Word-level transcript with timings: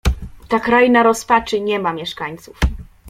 "Ta 0.49 0.59
kraina 0.59 1.03
rozpaczy 1.03 1.61
nie 1.61 1.79
ma 1.79 1.93
mieszkańców." 1.93 2.59